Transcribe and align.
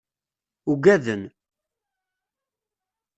Uggaden. 0.71 1.21